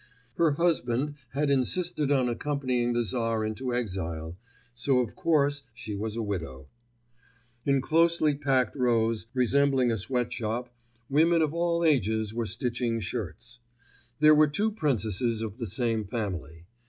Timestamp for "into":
3.45-3.71